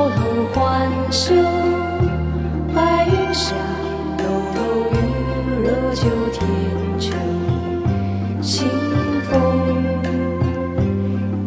[0.00, 0.16] 梢头
[0.54, 1.34] 欢笑，
[2.74, 3.54] 白云下
[4.16, 4.24] 抖
[4.54, 4.62] 抖
[4.92, 4.96] 雨，
[5.62, 6.40] 热酒添
[6.98, 7.12] 酒，
[8.40, 8.66] 清
[9.24, 9.30] 风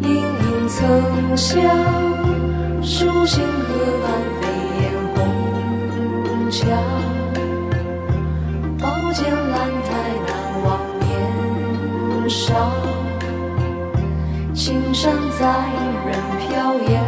[0.02, 1.60] 隐隐曾晓，
[2.84, 3.74] 书信河
[4.06, 4.08] 岸
[4.40, 4.42] 飞
[4.84, 4.84] 燕
[5.16, 5.18] 红
[6.52, 6.62] 桥，
[8.78, 9.90] 宝剑兰台
[10.28, 10.32] 难
[10.64, 12.54] 忘年少，
[14.54, 15.42] 青山在
[16.06, 17.02] 人飘摇。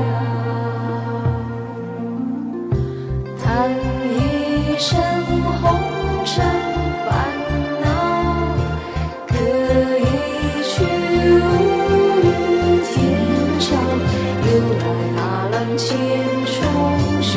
[3.56, 5.00] 叹一声
[5.62, 5.64] 红
[6.26, 6.44] 尘
[7.06, 7.08] 烦
[7.82, 7.88] 恼，
[9.28, 9.34] 歌
[9.98, 10.04] 一
[10.62, 10.74] 曲
[11.40, 11.42] 无
[12.20, 12.28] 语
[12.84, 12.94] 天
[13.62, 13.64] 长。
[14.44, 14.84] 又来
[15.16, 15.18] 踏
[15.54, 15.88] 浪千
[16.46, 16.54] 重
[17.22, 17.32] 雪，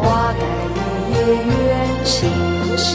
[0.00, 2.16] 花开一夜愿清
[2.78, 2.94] 香，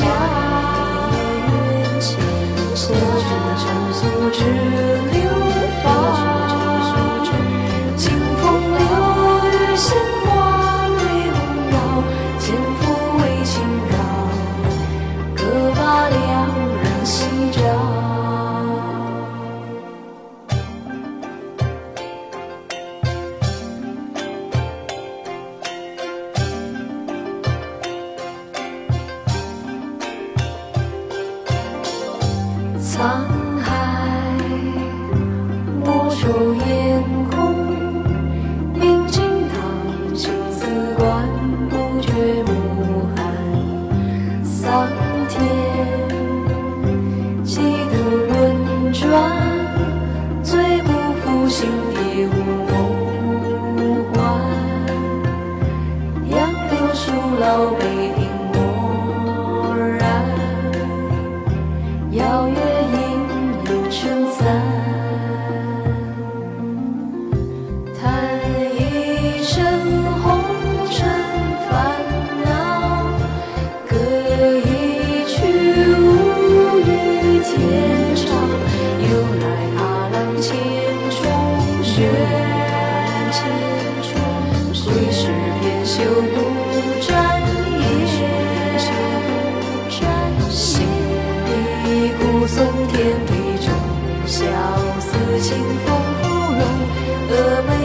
[52.19, 52.29] 心
[52.65, 52.68] 蝶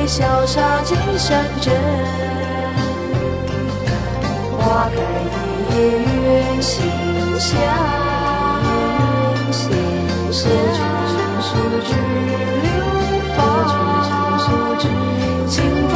[0.06, 1.74] 潇洒金山镇。
[4.52, 4.96] 花开
[5.30, 6.72] 一夜月清
[7.38, 7.52] 宵，
[9.50, 9.60] 千
[10.72, 10.78] 曲
[11.10, 11.48] 成诉
[11.84, 11.88] 只
[12.62, 12.66] 流
[13.36, 13.38] 芳。
[15.48, 15.54] 清
[15.88, 15.94] 风